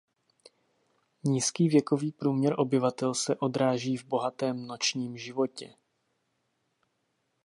[1.23, 5.75] Nízký věkový průměr obyvatel se odráží v bohatém nočním životě.